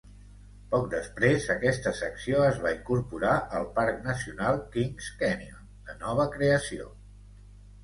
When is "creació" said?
6.39-6.91